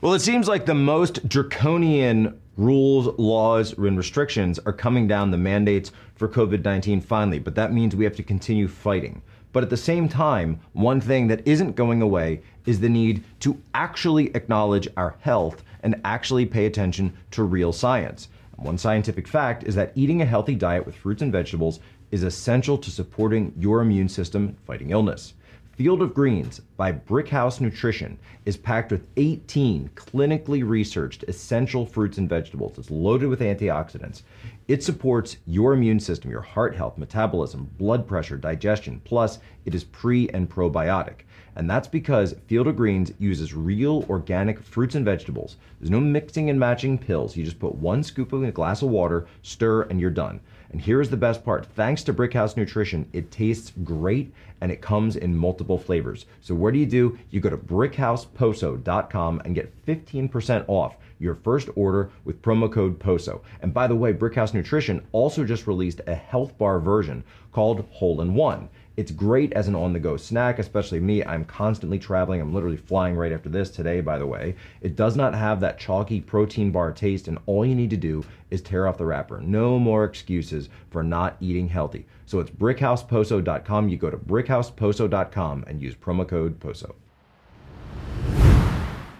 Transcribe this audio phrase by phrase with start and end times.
[0.00, 5.36] Well, it seems like the most draconian rules, laws, and restrictions are coming down the
[5.36, 9.22] mandates for COVID 19 finally, but that means we have to continue fighting.
[9.52, 13.60] But at the same time, one thing that isn't going away is the need to
[13.74, 18.28] actually acknowledge our health and actually pay attention to real science.
[18.54, 21.80] One scientific fact is that eating a healthy diet with fruits and vegetables
[22.12, 25.34] is essential to supporting your immune system fighting illness.
[25.78, 32.28] Field of Greens by Brickhouse Nutrition is packed with 18 clinically researched essential fruits and
[32.28, 32.76] vegetables.
[32.78, 34.22] It's loaded with antioxidants.
[34.66, 39.00] It supports your immune system, your heart health, metabolism, blood pressure, digestion.
[39.04, 41.20] Plus, it is pre and probiotic.
[41.58, 45.56] And that's because Field of Greens uses real organic fruits and vegetables.
[45.80, 47.36] There's no mixing and matching pills.
[47.36, 50.38] You just put one scoop in a glass of water, stir, and you're done.
[50.70, 55.16] And here's the best part thanks to Brickhouse Nutrition, it tastes great and it comes
[55.16, 56.26] in multiple flavors.
[56.40, 57.18] So, what do you do?
[57.30, 63.40] You go to brickhouseposo.com and get 15% off your first order with promo code POSO.
[63.62, 68.20] And by the way, Brickhouse Nutrition also just released a health bar version called Hole
[68.20, 68.68] in One.
[68.98, 71.24] It's great as an on the go snack, especially me.
[71.24, 72.40] I'm constantly traveling.
[72.40, 74.56] I'm literally flying right after this today, by the way.
[74.80, 78.24] It does not have that chalky protein bar taste, and all you need to do
[78.50, 79.40] is tear off the wrapper.
[79.40, 82.06] No more excuses for not eating healthy.
[82.26, 83.88] So it's brickhouseposo.com.
[83.88, 86.96] You go to brickhouseposo.com and use promo code POSO.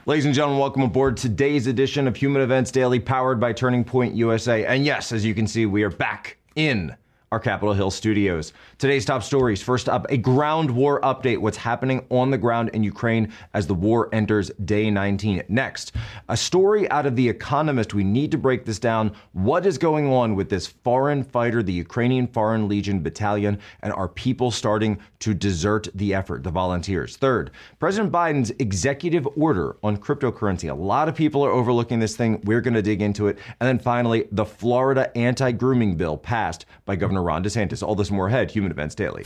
[0.06, 4.16] Ladies and gentlemen, welcome aboard today's edition of Human Events Daily, powered by Turning Point
[4.16, 4.64] USA.
[4.64, 6.96] And yes, as you can see, we are back in
[7.30, 8.52] our Capitol Hill studios.
[8.78, 9.62] Today's top stories.
[9.62, 11.38] First up, a ground war update.
[11.38, 15.42] What's happening on the ground in Ukraine as the war enters day 19.
[15.48, 15.92] Next,
[16.28, 17.92] a story out of The Economist.
[17.92, 19.12] We need to break this down.
[19.32, 24.08] What is going on with this foreign fighter, the Ukrainian Foreign Legion Battalion, and are
[24.08, 27.16] people starting to desert the effort, the volunteers?
[27.16, 30.70] Third, President Biden's executive order on cryptocurrency.
[30.70, 32.40] A lot of people are overlooking this thing.
[32.44, 33.38] We're going to dig into it.
[33.60, 37.82] And then finally, the Florida anti grooming bill passed by Governor Governor Ron DeSantis.
[37.82, 39.24] All this more ahead, Human Events Daily.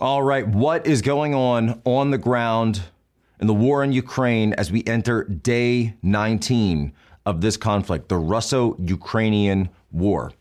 [0.00, 2.82] All right, what is going on on the ground
[3.38, 6.92] in the war in Ukraine as we enter day 19
[7.26, 10.32] of this conflict, the Russo Ukrainian war?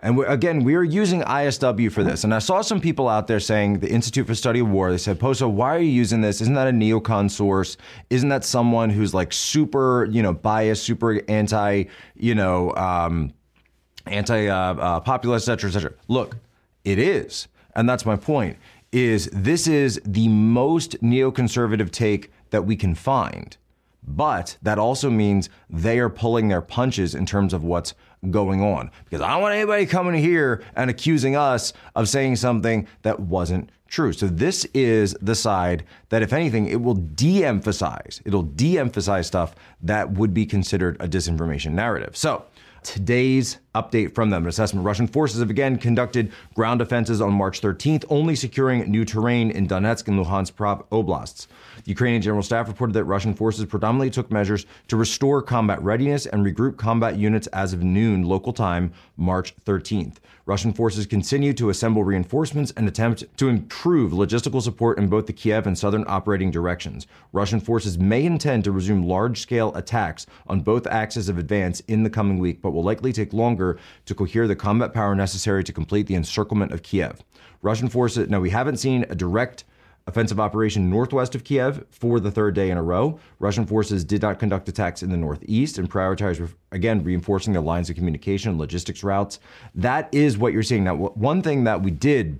[0.00, 2.24] And again, we are using ISW for this.
[2.24, 4.98] And I saw some people out there saying the Institute for Study of War, they
[4.98, 6.40] said, Poso, why are you using this?
[6.40, 7.76] Isn't that a neocon source?
[8.10, 11.84] Isn't that someone who's like super, you know, biased, super anti,
[12.14, 13.32] you know, um,
[14.06, 15.92] anti uh, uh, populist, et cetera, et cetera?
[16.08, 16.36] Look,
[16.84, 17.48] it is.
[17.74, 18.56] And that's my point
[18.92, 23.56] is this is the most neoconservative take that we can find.
[24.06, 27.94] But that also means they are pulling their punches in terms of what's
[28.30, 28.90] going on.
[29.04, 33.70] Because I don't want anybody coming here and accusing us of saying something that wasn't
[33.88, 34.12] true.
[34.12, 38.20] So this is the side that, if anything, it will de-emphasize.
[38.24, 42.16] It'll de-emphasize stuff that would be considered a disinformation narrative.
[42.16, 42.44] So
[42.82, 44.44] today's update from them.
[44.44, 49.04] An assessment Russian forces have again conducted ground offenses on March 13th, only securing new
[49.04, 50.52] terrain in Donetsk and Luhansk
[50.90, 51.46] oblasts.
[51.84, 56.26] The Ukrainian General Staff reported that Russian forces predominantly took measures to restore combat readiness
[56.26, 60.16] and regroup combat units as of noon local time, March 13th.
[60.46, 65.32] Russian forces continue to assemble reinforcements and attempt to improve logistical support in both the
[65.32, 67.08] Kiev and southern operating directions.
[67.32, 72.04] Russian forces may intend to resume large scale attacks on both axes of advance in
[72.04, 73.65] the coming week, but will likely take longer
[74.04, 77.24] to cohere the combat power necessary to complete the encirclement of Kiev.
[77.62, 79.64] Russian forces, now we haven't seen a direct
[80.06, 83.18] offensive operation northwest of Kiev for the third day in a row.
[83.40, 87.90] Russian forces did not conduct attacks in the northeast and prioritized, again, reinforcing their lines
[87.90, 89.40] of communication logistics routes.
[89.74, 90.84] That is what you're seeing.
[90.84, 92.38] Now, one thing that we did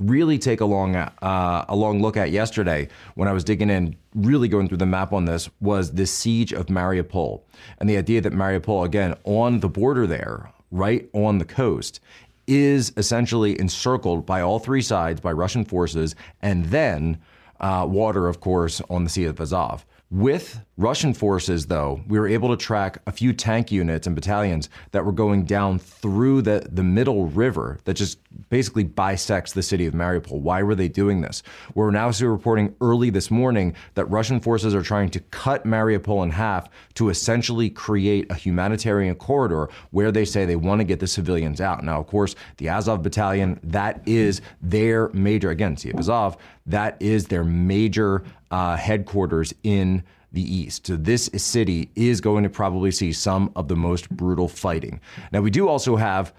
[0.00, 3.96] really take a long, uh, a long look at yesterday when I was digging in,
[4.14, 7.42] really going through the map on this, was the siege of Mariupol.
[7.78, 12.00] And the idea that Mariupol, again, on the border there, right on the coast,
[12.46, 17.18] is essentially encircled by all three sides by Russian forces, and then
[17.60, 19.84] uh, water, of course, on the Sea of Azov.
[20.08, 24.68] With Russian forces, though, we were able to track a few tank units and battalions
[24.92, 28.18] that were going down through the, the middle river that just
[28.48, 30.38] basically bisects the city of Mariupol.
[30.38, 31.42] Why were they doing this?
[31.74, 36.30] We're now reporting early this morning that Russian forces are trying to cut Mariupol in
[36.30, 41.08] half to essentially create a humanitarian corridor where they say they want to get the
[41.08, 41.82] civilians out.
[41.82, 46.36] Now, of course, the Azov battalion, that is their major, again, Sea Azov,
[46.66, 50.02] that is their major uh, headquarters in
[50.32, 50.86] the east.
[50.86, 55.00] So this city is going to probably see some of the most brutal fighting.
[55.32, 56.32] Now, we do also have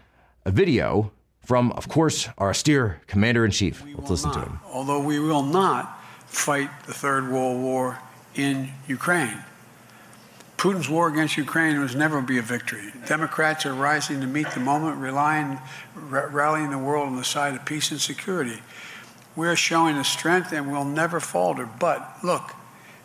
[0.45, 1.12] a video
[1.42, 3.83] from, of course, our austere commander in chief.
[3.95, 4.59] Let's listen not, to him.
[4.71, 8.00] Although we will not fight the Third World War
[8.36, 9.44] in Ukraine.
[10.57, 12.92] Putin's war against Ukraine was never be a victory.
[13.07, 15.59] Democrats are rising to meet the moment, relying,
[16.12, 18.59] r- rallying the world on the side of peace and security.
[19.38, 21.69] We're showing the strength and we'll never falter.
[21.80, 22.54] But look,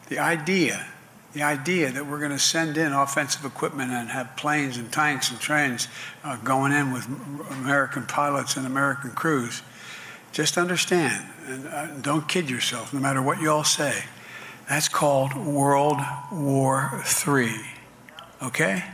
[0.08, 0.84] the idea,
[1.34, 5.30] the idea that we're going to send in offensive equipment and have planes and tanks
[5.30, 5.88] and trains
[6.24, 7.06] uh, going in with
[7.50, 9.62] American pilots and American crews,
[10.32, 14.02] just understand and uh, don't kid yourself, no matter what you all say.
[14.68, 15.98] That's called World
[16.32, 17.52] War III.
[18.42, 18.84] Okay?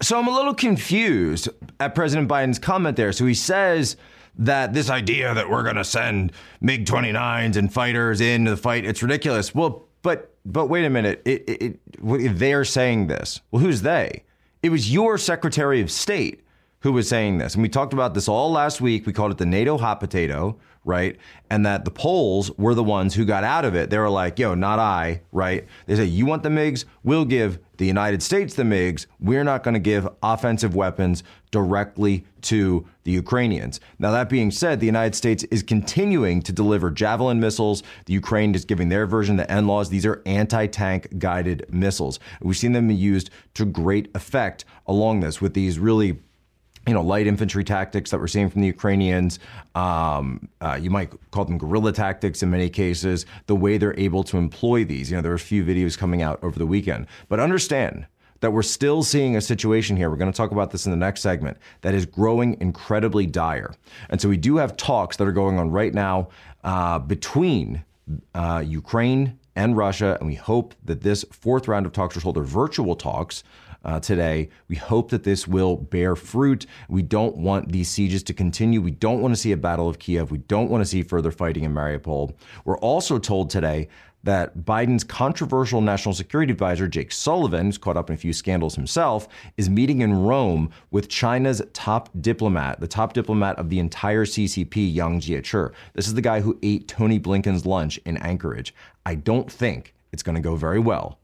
[0.00, 1.48] So I'm a little confused
[1.80, 3.10] at President Biden's comment there.
[3.12, 3.96] So he says
[4.36, 8.84] that this idea that we're going to send MiG 29s and fighters into the fight,
[8.84, 9.54] it's ridiculous.
[9.54, 11.22] Well, but but wait a minute.
[11.24, 13.40] It, it, it, they're saying this.
[13.50, 14.24] Well, who's they?
[14.62, 16.42] It was your Secretary of State
[16.80, 17.54] who was saying this.
[17.54, 19.06] And we talked about this all last week.
[19.06, 21.16] We called it the NATO hot potato, right?
[21.50, 23.90] And that the Poles were the ones who got out of it.
[23.90, 25.66] They were like, yo, not I, right?
[25.86, 26.84] They say, you want the MiGs?
[27.02, 29.06] We'll give the United States the MiGs.
[29.18, 33.80] We're not going to give offensive weapons directly to the Ukrainians.
[33.98, 37.82] Now, that being said, the United States is continuing to deliver Javelin missiles.
[38.04, 39.88] The Ukraine is giving their version, the NLAWs.
[39.88, 42.20] These are anti tank guided missiles.
[42.42, 46.18] We've seen them used to great effect along this with these really
[46.88, 49.38] you know, light infantry tactics that we're seeing from the Ukrainians.
[49.74, 54.24] Um, uh, you might call them guerrilla tactics in many cases, the way they're able
[54.24, 55.10] to employ these.
[55.10, 57.06] You know, there are a few videos coming out over the weekend.
[57.28, 58.06] But understand
[58.40, 60.08] that we're still seeing a situation here.
[60.08, 63.74] We're going to talk about this in the next segment that is growing incredibly dire.
[64.08, 66.28] And so we do have talks that are going on right now
[66.64, 67.84] uh, between
[68.34, 70.16] uh, Ukraine and Russia.
[70.20, 73.44] And we hope that this fourth round of talks, which hold virtual talks,
[73.84, 74.48] uh, today.
[74.68, 76.66] We hope that this will bear fruit.
[76.88, 78.80] We don't want these sieges to continue.
[78.80, 80.30] We don't want to see a Battle of Kiev.
[80.30, 82.34] We don't want to see further fighting in Mariupol.
[82.64, 83.88] We're also told today
[84.24, 88.74] that Biden's controversial national security advisor, Jake Sullivan, who's caught up in a few scandals
[88.74, 94.24] himself, is meeting in Rome with China's top diplomat, the top diplomat of the entire
[94.24, 95.72] CCP, Yang Jiechi.
[95.94, 98.74] This is the guy who ate Tony Blinken's lunch in Anchorage.
[99.06, 101.18] I don't think it's going to go very well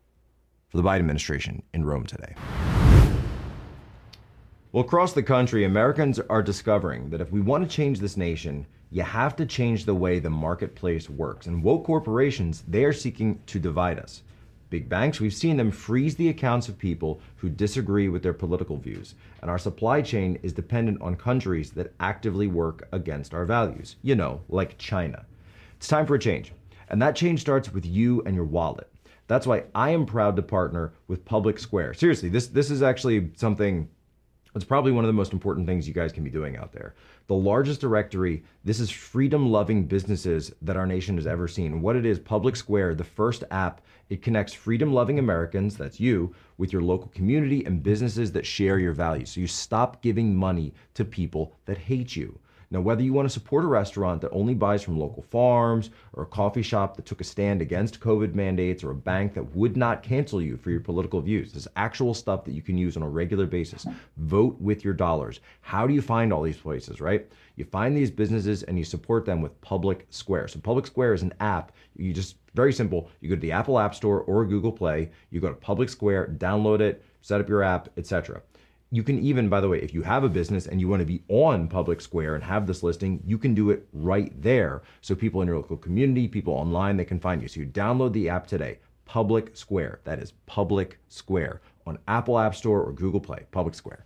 [0.74, 2.34] for the Biden administration in Rome today.
[4.72, 8.66] Well, across the country, Americans are discovering that if we want to change this nation,
[8.90, 11.46] you have to change the way the marketplace works.
[11.46, 14.24] And woke corporations, they are seeking to divide us.
[14.68, 18.76] Big banks, we've seen them freeze the accounts of people who disagree with their political
[18.76, 19.14] views.
[19.42, 23.94] And our supply chain is dependent on countries that actively work against our values.
[24.02, 25.24] You know, like China.
[25.76, 26.52] It's time for a change.
[26.88, 28.88] And that change starts with you and your wallet.
[29.26, 31.94] That's why I am proud to partner with Public Square.
[31.94, 33.88] Seriously, this this is actually something
[34.54, 36.94] it's probably one of the most important things you guys can be doing out there.
[37.26, 41.82] The largest directory, this is freedom loving businesses that our nation has ever seen.
[41.82, 43.80] What it is, Public Square, the first app,
[44.10, 48.78] it connects freedom loving Americans, that's you, with your local community and businesses that share
[48.78, 49.30] your values.
[49.30, 52.38] So you stop giving money to people that hate you.
[52.70, 56.24] Now, whether you want to support a restaurant that only buys from local farms, or
[56.24, 59.76] a coffee shop that took a stand against COVID mandates, or a bank that would
[59.76, 62.96] not cancel you for your political views, this is actual stuff that you can use
[62.96, 63.86] on a regular basis.
[64.16, 65.40] Vote with your dollars.
[65.60, 67.26] How do you find all these places, right?
[67.56, 70.48] You find these businesses and you support them with Public Square.
[70.48, 71.72] So, Public Square is an app.
[71.96, 75.40] You just, very simple, you go to the Apple App Store or Google Play, you
[75.40, 78.42] go to Public Square, download it, set up your app, etc.
[78.94, 81.04] You can even, by the way, if you have a business and you want to
[81.04, 84.82] be on Public Square and have this listing, you can do it right there.
[85.00, 87.48] So people in your local community, people online, they can find you.
[87.48, 89.98] So you download the app today, Public Square.
[90.04, 93.46] That is Public Square on Apple App Store or Google Play.
[93.50, 94.04] Public Square.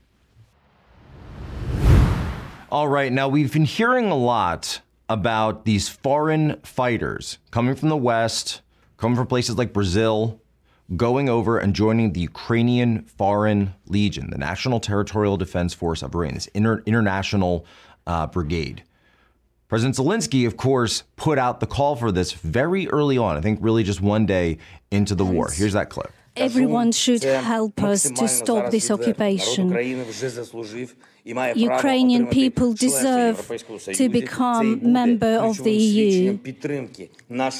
[2.70, 4.80] All right, now we've been hearing a lot
[5.10, 8.62] about these foreign fighters coming from the West,
[8.96, 10.40] coming from places like Brazil,
[10.96, 16.34] going over and joining the Ukrainian Foreign Legion, the National Territorial Defense Force of Ukraine,
[16.34, 17.66] this inter- international
[18.06, 18.82] uh, brigade.
[19.68, 23.36] President Zelensky, of course, put out the call for this very early on.
[23.36, 24.56] I think really just one day
[24.90, 25.50] into the war.
[25.50, 26.10] Here's that clip.
[26.36, 29.70] Everyone should help us to stop this occupation.
[31.24, 33.46] Ukrainian people deserve
[33.92, 36.38] to become member of the EU.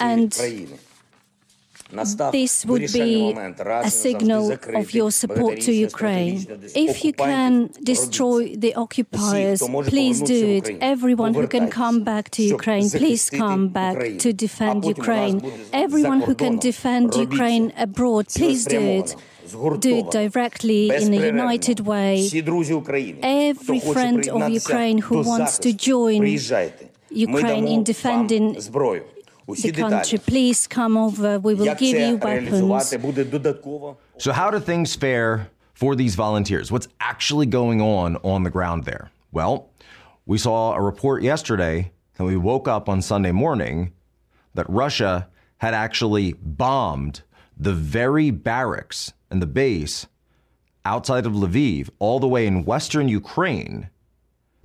[0.01, 0.33] And
[1.91, 6.47] this would be a signal of your support to Ukraine.
[6.75, 10.79] If you can destroy the occupiers, please do it.
[10.81, 15.41] Everyone who can come back to Ukraine, please come back to defend Ukraine.
[15.73, 19.17] Everyone who can defend Ukraine abroad, please do it.
[19.81, 22.15] do it directly in a united way.
[23.23, 26.21] Every friend of Ukraine who wants to join
[27.11, 28.47] Ukraine in defending
[29.57, 31.39] the country, please come over.
[31.39, 32.51] We will give you weapons.
[34.19, 36.71] So, how do things fare for these volunteers?
[36.71, 39.11] What's actually going on on the ground there?
[39.33, 39.71] Well,
[40.27, 43.93] we saw a report yesterday and we woke up on Sunday morning
[44.55, 45.29] that Russia
[45.59, 47.23] had actually bombed
[47.57, 50.07] the very barracks and the base
[50.85, 53.91] outside of Lviv, all the way in western Ukraine,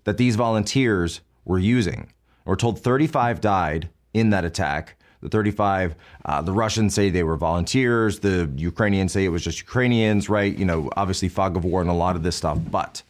[0.04, 2.14] that these volunteers were using.
[2.46, 4.96] We're told 35 died in that attack.
[5.22, 8.20] The 35, uh, the Russians say they were volunteers.
[8.20, 10.56] The Ukrainians say it was just Ukrainians, right?
[10.56, 12.60] You know, obviously fog of war and a lot of this stuff.
[12.70, 13.04] But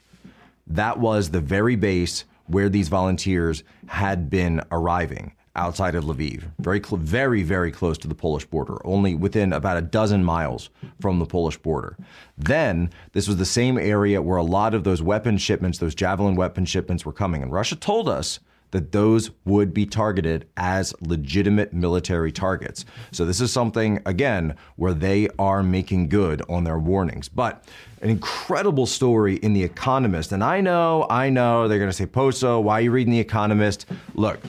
[0.68, 6.82] that was the very base where these volunteers had been arriving outside of Lviv, very,
[6.84, 10.70] cl- very, very close to the Polish border, only within about a dozen miles
[11.00, 11.96] from the Polish border.
[12.38, 16.36] Then, this was the same area where a lot of those weapon shipments, those Javelin
[16.36, 17.44] weapon shipments, were coming.
[17.44, 18.40] And Russia told us
[18.74, 22.86] that those would be targeted as legitimate military targets.
[23.12, 27.30] So, this is something, again, where they are making good on their warnings.
[27.30, 27.64] But
[28.02, 30.34] an incredible story in The Economist.
[30.34, 33.20] And I know, I know, they're going to say, Poso, why are you reading The
[33.20, 33.86] Economist?
[34.16, 34.40] Look,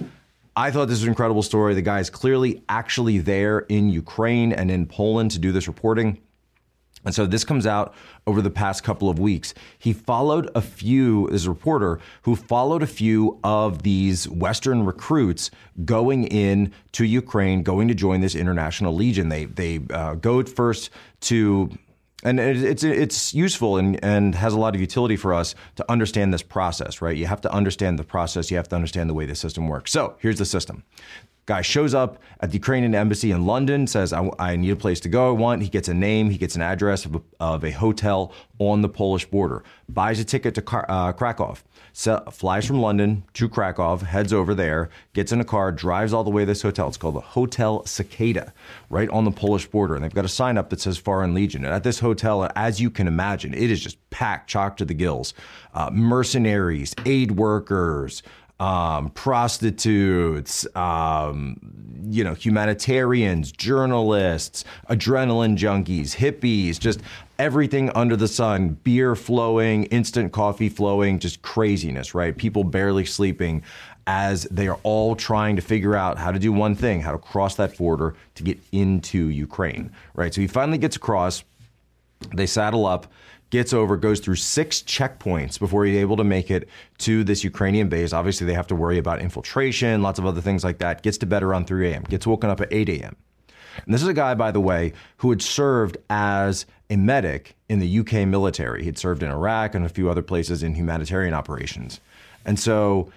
[0.57, 1.75] I thought this was an incredible story.
[1.75, 6.19] The guy is clearly actually there in Ukraine and in Poland to do this reporting.
[7.05, 7.95] And so this comes out
[8.27, 9.55] over the past couple of weeks.
[9.79, 15.51] He followed a few, as a reporter, who followed a few of these Western recruits
[15.85, 19.29] going in to Ukraine, going to join this international legion.
[19.29, 20.91] They they uh, go first
[21.23, 21.71] to
[22.25, 26.33] and it's it's useful and, and has a lot of utility for us to understand
[26.33, 27.17] this process, right?
[27.17, 28.51] You have to understand the process.
[28.51, 29.93] You have to understand the way the system works.
[29.93, 30.85] So here's the system.
[31.47, 34.99] Guy shows up at the Ukrainian embassy in London, says, I, I, need a place
[35.01, 35.29] to go.
[35.29, 35.63] I want.
[35.63, 38.89] He gets a name, he gets an address of a, of a hotel on the
[38.89, 41.57] Polish border, buys a ticket to uh, Krakow,
[42.33, 46.31] flies from London to Krakow, heads over there, gets in a car, drives all the
[46.31, 46.89] way to this hotel.
[46.89, 48.55] It's called the Hotel Cicada,
[48.89, 49.95] right on the Polish border.
[49.95, 51.65] And they've got a sign up that says Foreign Legion.
[51.65, 54.95] And at this hotel, as you can imagine, it is just packed, chock to the
[54.95, 55.35] gills.
[55.75, 58.23] Uh, mercenaries, aid workers,
[58.65, 61.61] um, prostitutes, um,
[62.09, 67.01] you know, humanitarians, journalists, adrenaline junkies, hippies, just
[67.39, 72.39] everything under the sun, beer flowing, instant coffee flowing, just craziness, right?
[72.39, 73.63] People barely sleeping
[74.07, 77.19] as they are all trying to figure out how to do one thing, how to
[77.19, 80.33] cross that border to get into Ukraine, right?
[80.33, 81.45] So he finally gets across,
[82.35, 83.09] they saddle up
[83.51, 87.89] gets over, goes through six checkpoints before he's able to make it to this Ukrainian
[87.89, 88.13] base.
[88.13, 91.03] Obviously, they have to worry about infiltration, lots of other things like that.
[91.03, 93.17] Gets to bed around 3 a.m., gets woken up at 8 a.m.
[93.85, 97.81] And this is a guy, by the way, who had served as a medic in
[97.81, 98.85] the UK military.
[98.85, 102.01] He'd served in Iraq and a few other places in humanitarian operations.
[102.45, 103.11] And so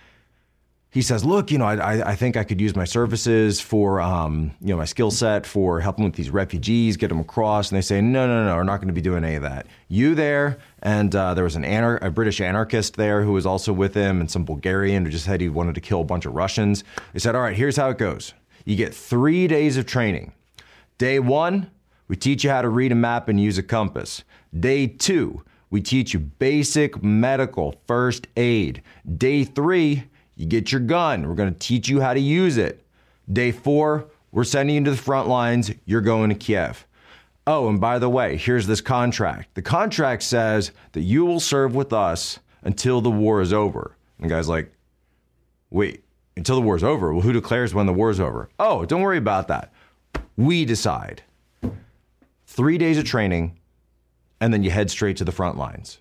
[0.98, 4.50] he says, "Look, you know, I, I think I could use my services for, um,
[4.60, 7.84] you know, my skill set for helping with these refugees, get them across." And they
[7.84, 9.68] say, "No, no, no, we're not going to be doing any of that.
[9.90, 13.72] You there?" And uh, there was an anar- a British anarchist there who was also
[13.74, 16.34] with him, and some Bulgarian who just said he wanted to kill a bunch of
[16.34, 16.84] Russians.
[17.14, 18.34] They said, "All right, here's how it goes.
[18.66, 20.34] You get three days of training.
[20.98, 21.70] Day one,
[22.08, 24.24] we teach you how to read a map and use a compass.
[24.60, 28.82] Day two, We teach you basic medical first aid.
[29.18, 30.06] Day three,
[30.38, 31.28] you get your gun.
[31.28, 32.86] We're going to teach you how to use it.
[33.32, 35.72] Day four, we're sending you to the front lines.
[35.86, 36.86] You're going to Kiev.
[37.48, 39.56] Oh, and by the way, here's this contract.
[39.56, 43.96] The contract says that you will serve with us until the war is over.
[44.18, 44.72] And the guy's like,
[45.72, 46.04] wait,
[46.36, 47.12] until the war is over?
[47.12, 48.50] Well, who declares when the war is over?
[48.60, 49.74] Oh, don't worry about that.
[50.36, 51.24] We decide.
[52.46, 53.58] Three days of training,
[54.40, 56.00] and then you head straight to the front lines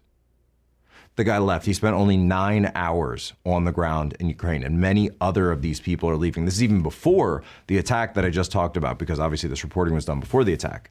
[1.17, 1.67] the guy left.
[1.67, 5.81] He spent only nine hours on the ground in Ukraine, and many other of these
[5.81, 6.45] people are leaving.
[6.45, 9.95] This is even before the attack that I just talked about, because obviously this reporting
[9.95, 10.91] was done before the attack.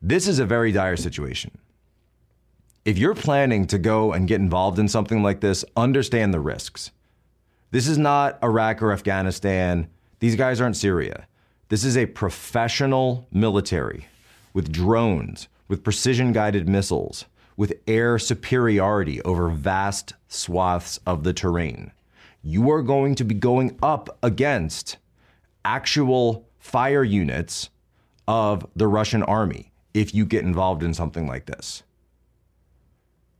[0.00, 1.52] This is a very dire situation.
[2.84, 6.90] If you're planning to go and get involved in something like this, understand the risks.
[7.70, 9.88] This is not Iraq or Afghanistan.
[10.18, 11.26] These guys aren't Syria.
[11.68, 14.08] This is a professional military
[14.52, 17.26] with drones, with precision guided missiles
[17.56, 21.92] with air superiority over vast swaths of the terrain.
[22.42, 24.96] You are going to be going up against
[25.64, 27.70] actual fire units
[28.26, 31.82] of the Russian army if you get involved in something like this.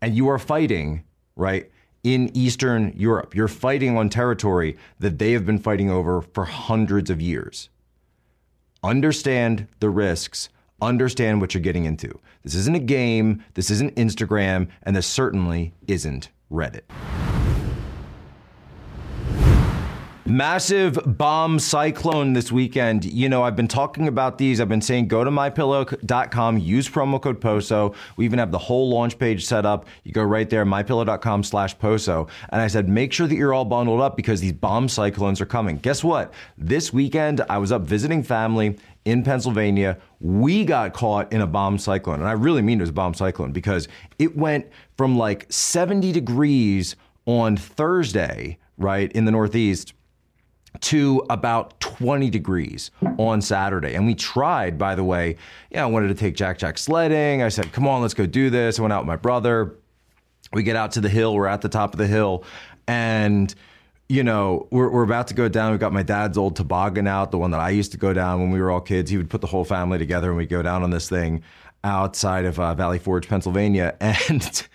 [0.00, 1.04] And you are fighting,
[1.36, 1.70] right,
[2.02, 3.34] in Eastern Europe.
[3.34, 7.68] You're fighting on territory that they have been fighting over for hundreds of years.
[8.82, 10.48] Understand the risks,
[10.82, 12.18] understand what you're getting into.
[12.42, 16.82] This isn't a game, this isn't Instagram, and this certainly isn't Reddit.
[20.24, 23.04] Massive bomb cyclone this weekend.
[23.04, 24.60] You know, I've been talking about these.
[24.60, 27.94] I've been saying go to mypillow.com, use promo code POSO.
[28.16, 29.86] We even have the whole launch page set up.
[30.04, 32.28] You go right there, mypillow.com slash POSO.
[32.50, 35.46] And I said, make sure that you're all bundled up because these bomb cyclones are
[35.46, 35.78] coming.
[35.78, 36.32] Guess what?
[36.56, 39.98] This weekend, I was up visiting family in Pennsylvania.
[40.20, 42.20] We got caught in a bomb cyclone.
[42.20, 44.66] And I really mean it was a bomb cyclone because it went
[44.96, 49.94] from like 70 degrees on Thursday, right, in the Northeast
[50.80, 53.94] to about 20 degrees on Saturday.
[53.94, 55.36] And we tried, by the way,
[55.70, 57.42] yeah, I wanted to take Jack Jack sledding.
[57.42, 58.78] I said, come on, let's go do this.
[58.78, 59.76] I went out with my brother.
[60.52, 61.34] We get out to the hill.
[61.34, 62.44] We're at the top of the hill.
[62.88, 63.54] And,
[64.08, 65.70] you know, we're, we're about to go down.
[65.70, 68.40] We've got my dad's old toboggan out, the one that I used to go down
[68.40, 69.10] when we were all kids.
[69.10, 71.42] He would put the whole family together and we'd go down on this thing
[71.84, 73.96] outside of uh, Valley Forge, Pennsylvania.
[74.28, 74.68] And,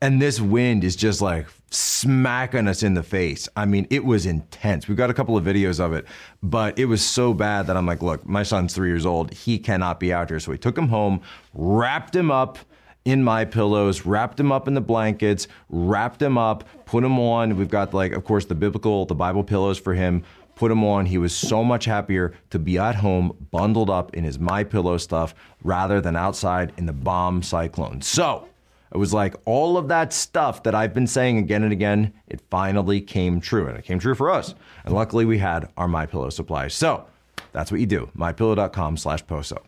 [0.00, 3.48] and this wind is just like smacking us in the face.
[3.56, 4.86] I mean, it was intense.
[4.86, 6.04] We've got a couple of videos of it,
[6.42, 9.32] but it was so bad that I'm like, look, my son's three years old.
[9.32, 10.40] He cannot be out here.
[10.40, 11.22] So we took him home,
[11.54, 12.58] wrapped him up
[13.04, 17.56] in my pillows, wrapped them up in the blankets, wrapped them up, put them on.
[17.56, 20.24] We've got like, of course, the biblical, the Bible pillows for him.
[20.54, 21.04] Put him on.
[21.06, 24.98] He was so much happier to be at home, bundled up in his my pillow
[24.98, 25.34] stuff,
[25.64, 28.00] rather than outside in the bomb cyclone.
[28.02, 28.48] So
[28.92, 32.40] it was like all of that stuff that I've been saying again and again, it
[32.50, 33.66] finally came true.
[33.66, 34.54] And it came true for us.
[34.84, 36.68] And luckily we had our My Pillow supply.
[36.68, 37.04] So
[37.50, 38.08] that's what you do.
[38.16, 39.58] MyPillow.com slash POSO.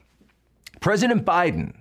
[0.80, 1.74] President Biden.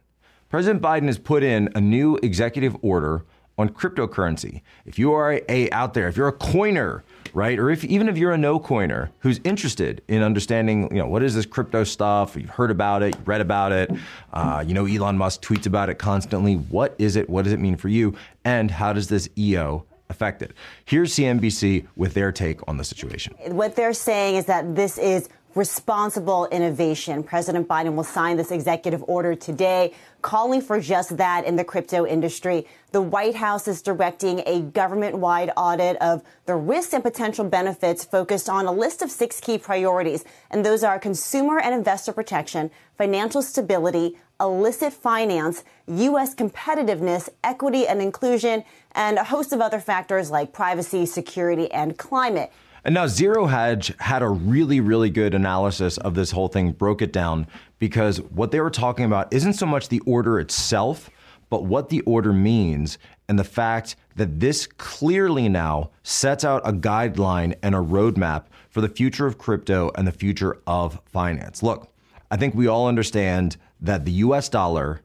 [0.50, 3.25] President Biden has put in a new executive order
[3.58, 4.62] on cryptocurrency.
[4.86, 7.58] If you are a, out there, if you're a coiner, right?
[7.58, 11.24] Or if even if you're a no coiner who's interested in understanding, you know, what
[11.24, 12.36] is this crypto stuff?
[12.36, 13.92] You've heard about it, you've read about it.
[14.34, 16.56] Uh, you know, Elon Musk tweets about it constantly.
[16.56, 17.30] What is it?
[17.30, 18.16] What does it mean for you?
[18.44, 20.52] And how does this EO affect it?
[20.86, 23.36] Here's CNBC with their take on the situation.
[23.48, 27.24] What they're saying is that this is responsible innovation.
[27.24, 32.05] President Biden will sign this executive order today, calling for just that in the crypto
[32.05, 32.68] industry.
[32.91, 38.03] The White House is directing a government wide audit of the risks and potential benefits
[38.03, 40.25] focused on a list of six key priorities.
[40.51, 46.35] And those are consumer and investor protection, financial stability, illicit finance, U.S.
[46.35, 52.51] competitiveness, equity and inclusion, and a host of other factors like privacy, security, and climate.
[52.85, 57.01] And now Zero Hedge had a really, really good analysis of this whole thing, broke
[57.01, 57.48] it down,
[57.79, 61.09] because what they were talking about isn't so much the order itself,
[61.50, 66.71] but what the order means and the fact that this clearly now sets out a
[66.71, 71.63] guideline and a roadmap for the future of crypto and the future of finance.
[71.63, 71.91] Look,
[72.29, 75.01] I think we all understand that the US dollar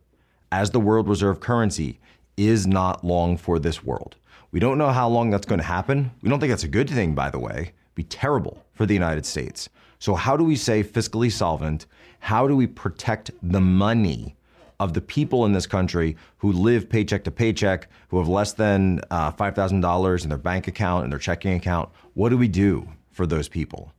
[0.53, 1.99] as the world reserve currency
[2.37, 4.17] is not long for this world.
[4.53, 6.11] We don't know how long that's going to happen.
[6.23, 7.55] We don't think that's a good thing, by the way.
[7.55, 9.69] It'd be terrible for the United States.
[10.01, 11.87] So, how do we stay fiscally solvent?
[12.19, 14.35] How do we protect the money
[14.81, 19.01] of the people in this country who live paycheck to paycheck, who have less than
[19.11, 21.91] uh, $5,000 in their bank account and their checking account?
[22.15, 23.93] What do we do for those people?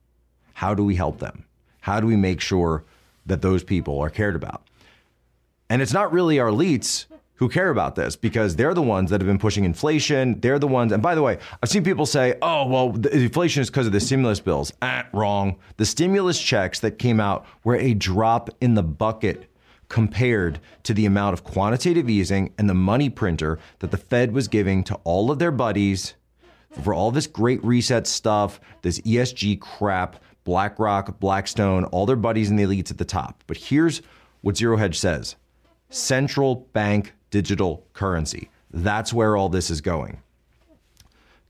[0.54, 1.46] How do we help them?
[1.82, 2.84] How do we make sure
[3.26, 4.64] that those people are cared about?
[5.70, 7.06] And it's not really our elites
[7.42, 10.40] who care about this because they're the ones that have been pushing inflation.
[10.42, 10.92] They're the ones.
[10.92, 14.00] And by the way, I've seen people say, oh, well, inflation is because of the
[14.00, 14.72] stimulus bills.
[14.84, 15.58] Ah, wrong.
[15.78, 19.50] The stimulus checks that came out were a drop in the bucket
[19.90, 24.48] compared to the amount of quantitative easing and the money printer that the Fed was
[24.48, 26.14] giving to all of their buddies
[26.84, 32.60] for all this great reset stuff, this ESG crap, BlackRock, Blackstone, all their buddies and
[32.60, 33.44] the elites at the top.
[33.48, 34.04] But here's
[34.42, 35.38] what Zero Hedge says
[35.90, 38.50] central bank digital currency.
[38.72, 40.22] That's where all this is going.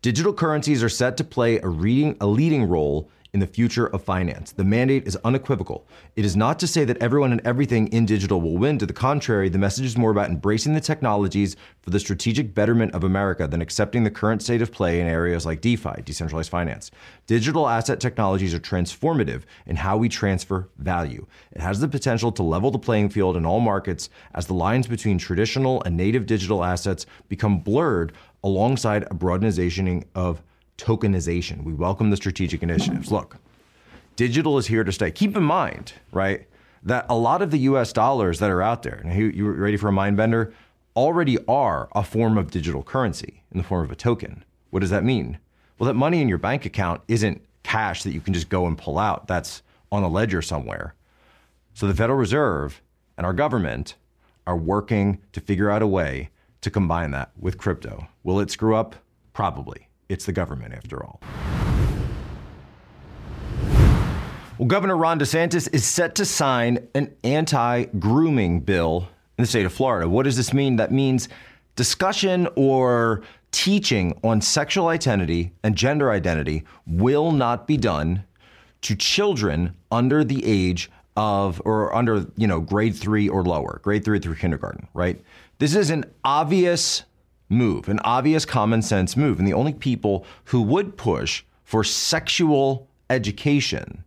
[0.01, 4.03] Digital currencies are set to play a, reading, a leading role in the future of
[4.03, 4.51] finance.
[4.51, 5.87] The mandate is unequivocal.
[6.17, 8.77] It is not to say that everyone and everything in digital will win.
[8.79, 12.93] To the contrary, the message is more about embracing the technologies for the strategic betterment
[12.93, 16.91] of America than accepting the current state of play in areas like DeFi, decentralized finance.
[17.25, 21.25] Digital asset technologies are transformative in how we transfer value.
[21.53, 24.87] It has the potential to level the playing field in all markets as the lines
[24.87, 28.11] between traditional and native digital assets become blurred
[28.43, 30.41] alongside a broadening of
[30.81, 31.63] tokenization.
[31.63, 33.11] We welcome the strategic initiatives.
[33.11, 33.37] Look,
[34.15, 35.11] digital is here to stay.
[35.11, 36.47] Keep in mind, right?
[36.83, 39.87] that a lot of the US dollars that are out there, you, you ready for
[39.87, 40.53] a mind bender?
[40.95, 44.43] Already are a form of digital currency in the form of a token.
[44.71, 45.39] What does that mean?
[45.77, 48.77] Well, that money in your bank account isn't cash that you can just go and
[48.77, 49.27] pull out.
[49.27, 50.95] That's on a ledger somewhere.
[51.73, 52.81] So the Federal Reserve
[53.17, 53.95] and our government
[54.45, 56.29] are working to figure out a way
[56.61, 58.07] to combine that with crypto.
[58.23, 58.95] Will it screw up?
[59.33, 59.87] Probably.
[60.12, 61.21] It's the government, after all.
[64.58, 69.65] Well, Governor Ron DeSantis is set to sign an anti grooming bill in the state
[69.65, 70.10] of Florida.
[70.10, 70.76] What does this mean?
[70.76, 71.30] That means
[71.78, 73.21] discussion or
[73.52, 78.26] teaching on sexual identity and gender identity will not be done
[78.82, 84.04] to children under the age of or under you know grade three or lower grade
[84.04, 85.21] three through kindergarten right
[85.60, 87.04] this is an obvious
[87.51, 92.87] move an obvious common sense move and the only people who would push for sexual
[93.09, 94.03] education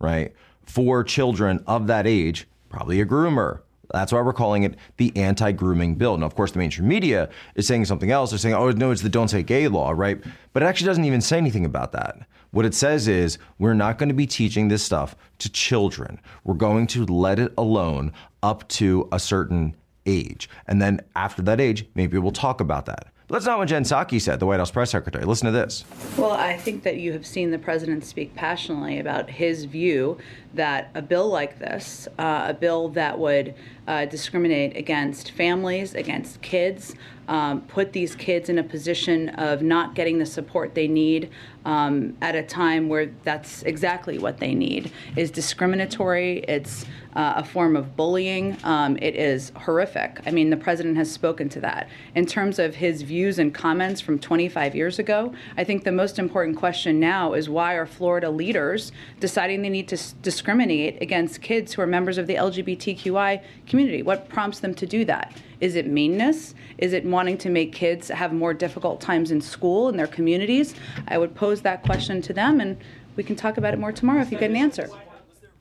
[0.00, 0.32] right,
[0.64, 3.60] for children of that age, probably a groomer.
[3.92, 6.16] That's why we're calling it the anti grooming bill.
[6.16, 8.30] Now, of course, the mainstream media is saying something else.
[8.30, 10.20] They're saying, oh, no, it's the don't say gay law, right?
[10.52, 12.18] But it actually doesn't even say anything about that.
[12.52, 16.20] What it says is we're not going to be teaching this stuff to children.
[16.44, 19.74] We're going to let it alone up to a certain
[20.10, 20.48] age.
[20.66, 23.06] And then after that age, maybe we'll talk about that.
[23.28, 25.24] But That's not what Jen Psaki said, the White House press secretary.
[25.24, 25.84] Listen to this.
[26.18, 30.18] Well, I think that you have seen the president speak passionately about his view
[30.54, 33.54] that a bill like this, uh, a bill that would
[33.86, 36.94] uh, discriminate against families, against kids,
[37.28, 41.30] um, put these kids in a position of not getting the support they need
[41.64, 46.38] um, at a time where that's exactly what they need, is discriminatory.
[46.48, 46.84] It's
[47.14, 48.56] uh, a form of bullying.
[48.64, 50.20] Um, it is horrific.
[50.26, 51.88] I mean, the president has spoken to that.
[52.14, 56.18] In terms of his views and comments from 25 years ago, I think the most
[56.18, 61.42] important question now is why are Florida leaders deciding they need to s- discriminate against
[61.42, 64.02] kids who are members of the LGBTQI community?
[64.02, 65.36] What prompts them to do that?
[65.60, 66.54] Is it meanness?
[66.78, 70.74] Is it wanting to make kids have more difficult times in school in their communities?
[71.08, 72.78] I would pose that question to them, and
[73.16, 74.88] we can talk about it more tomorrow if you get an answer.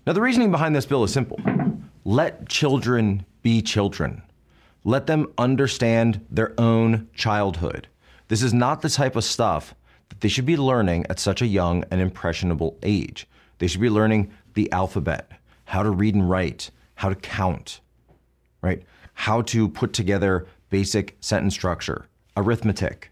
[0.07, 1.41] Now, the reasoning behind this bill is simple
[2.05, 4.21] let children be children,
[4.85, 7.89] let them understand their own childhood.
[8.29, 9.75] This is not the type of stuff
[10.07, 13.27] that they should be learning at such a young and impressionable age.
[13.59, 15.31] They should be learning the alphabet,
[15.65, 17.79] how to read and write, how to count,
[18.61, 18.83] right?
[19.13, 23.11] How to put together basic sentence structure, arithmetic,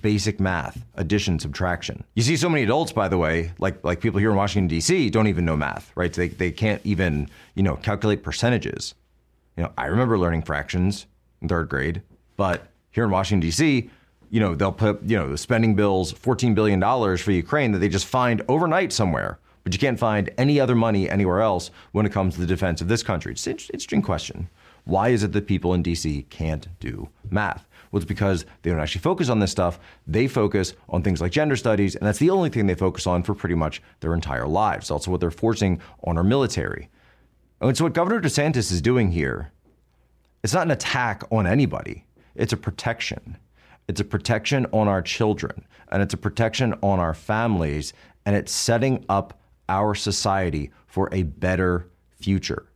[0.00, 2.04] basic math, addition, subtraction.
[2.14, 5.10] You see so many adults, by the way, like like people here in Washington D.C.
[5.10, 6.12] don't even know math, right?
[6.12, 8.94] They they can't even you know calculate percentages.
[9.56, 11.06] You know, I remember learning fractions
[11.40, 12.02] in third grade,
[12.36, 13.90] but here in Washington D.C.,
[14.30, 17.78] you know they'll put you know the spending bills, fourteen billion dollars for Ukraine that
[17.78, 19.38] they just find overnight somewhere.
[19.68, 22.80] But you can't find any other money anywhere else when it comes to the defense
[22.80, 23.32] of this country.
[23.32, 24.48] It's an interesting question.
[24.84, 27.68] Why is it that people in DC can't do math?
[27.90, 29.78] Well, it's because they don't actually focus on this stuff.
[30.06, 33.22] They focus on things like gender studies, and that's the only thing they focus on
[33.22, 34.90] for pretty much their entire lives.
[34.90, 36.88] Also what they're forcing on our military.
[37.60, 39.52] And so, what Governor DeSantis is doing here,
[40.42, 43.36] it's not an attack on anybody, it's a protection.
[43.86, 47.92] It's a protection on our children, and it's a protection on our families,
[48.24, 51.88] and it's setting up our society for a better
[52.20, 52.66] future.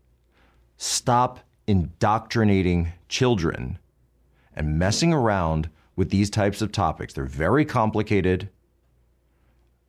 [0.76, 3.78] Stop indoctrinating children
[4.54, 7.14] and messing around with these types of topics.
[7.14, 8.48] They're very complicated,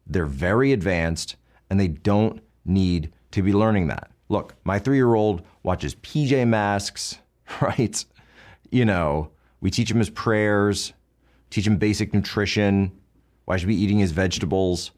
[0.05, 1.35] they're very advanced,
[1.69, 4.11] and they don't need to be learning that.
[4.29, 7.19] Look, my three year old watches PJ Masks,
[7.61, 8.03] right?
[8.71, 10.93] You know, we teach him his prayers,
[11.49, 12.91] teach him basic nutrition,
[13.45, 14.91] why should be eating his vegetables.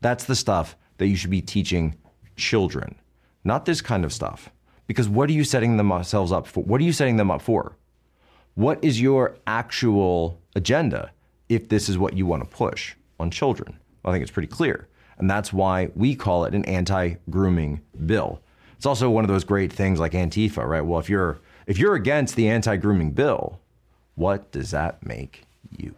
[0.00, 1.94] That's the stuff that you should be teaching
[2.36, 2.94] children,
[3.44, 4.50] not this kind of stuff.
[4.86, 6.62] Because what are you setting themselves up for?
[6.62, 7.76] What are you setting them up for?
[8.54, 11.10] What is your actual agenda
[11.48, 13.78] if this is what you want to push on children?
[14.04, 14.88] I think it's pretty clear.
[15.18, 18.40] And that's why we call it an anti grooming bill.
[18.76, 20.82] It's also one of those great things like Antifa, right?
[20.82, 23.60] Well, if you're if you're against the anti grooming bill,
[24.14, 25.44] what does that make
[25.76, 25.94] you?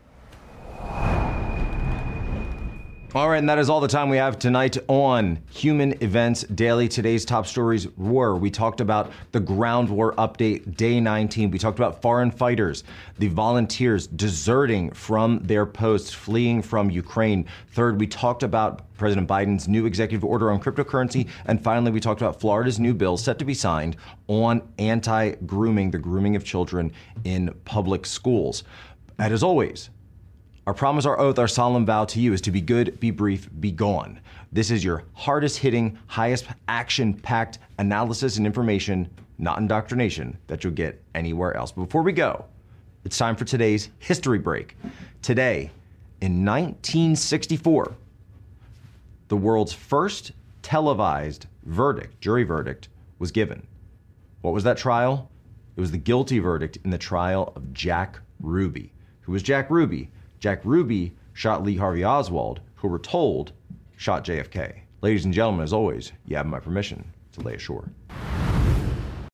[3.14, 6.88] All right, and that is all the time we have tonight on Human Events Daily.
[6.88, 11.50] Today's top stories were we talked about the ground war update, day 19.
[11.50, 12.84] We talked about foreign fighters,
[13.18, 17.46] the volunteers deserting from their posts, fleeing from Ukraine.
[17.70, 21.28] Third, we talked about President Biden's new executive order on cryptocurrency.
[21.46, 25.92] And finally, we talked about Florida's new bill set to be signed on anti grooming,
[25.92, 26.92] the grooming of children
[27.24, 28.64] in public schools.
[29.18, 29.88] And as always,
[30.68, 33.48] Our promise, our oath, our solemn vow to you is to be good, be brief,
[33.58, 34.20] be gone.
[34.52, 40.74] This is your hardest hitting, highest action packed analysis and information, not indoctrination, that you'll
[40.74, 41.72] get anywhere else.
[41.72, 42.44] But before we go,
[43.06, 44.76] it's time for today's history break.
[45.22, 45.70] Today,
[46.20, 47.94] in 1964,
[49.28, 53.66] the world's first televised verdict, jury verdict, was given.
[54.42, 55.30] What was that trial?
[55.78, 58.92] It was the guilty verdict in the trial of Jack Ruby.
[59.22, 60.10] Who was Jack Ruby?
[60.40, 63.52] Jack Ruby shot Lee Harvey Oswald, who were told
[63.96, 64.80] shot JFK.
[65.02, 67.90] Ladies and gentlemen, as always, you have my permission to lay ashore.